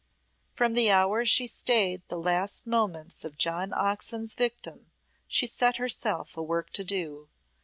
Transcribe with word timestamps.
From 0.55 0.73
the 0.73 0.89
hour 0.89 1.25
she 1.25 1.45
stayed 1.45 2.01
the 2.07 2.17
last 2.17 2.65
moments 2.65 3.23
of 3.23 3.37
John 3.37 3.71
Oxon's 3.71 4.33
victim 4.33 4.89
she 5.27 5.45
set 5.45 5.77
herself 5.77 6.35
a 6.35 6.41
work 6.41 6.71
to 6.71 6.83
do. 6.83 7.29